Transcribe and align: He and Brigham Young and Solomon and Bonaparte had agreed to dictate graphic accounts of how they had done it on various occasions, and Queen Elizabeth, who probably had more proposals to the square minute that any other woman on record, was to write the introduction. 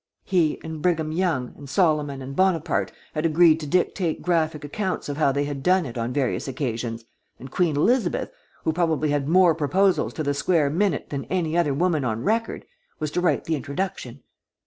He 0.23 0.59
and 0.63 0.81
Brigham 0.81 1.11
Young 1.11 1.53
and 1.55 1.69
Solomon 1.69 2.23
and 2.23 2.35
Bonaparte 2.35 2.91
had 3.13 3.23
agreed 3.23 3.59
to 3.59 3.67
dictate 3.67 4.23
graphic 4.23 4.63
accounts 4.63 5.07
of 5.09 5.17
how 5.17 5.31
they 5.31 5.43
had 5.43 5.61
done 5.61 5.85
it 5.85 5.95
on 5.95 6.11
various 6.11 6.47
occasions, 6.47 7.05
and 7.37 7.51
Queen 7.51 7.77
Elizabeth, 7.77 8.31
who 8.63 8.73
probably 8.73 9.11
had 9.11 9.27
more 9.29 9.53
proposals 9.53 10.15
to 10.15 10.23
the 10.23 10.33
square 10.33 10.71
minute 10.71 11.11
that 11.11 11.27
any 11.29 11.55
other 11.55 11.75
woman 11.75 12.03
on 12.03 12.23
record, 12.23 12.65
was 12.99 13.11
to 13.11 13.21
write 13.21 13.43
the 13.45 13.55
introduction. 13.55 14.23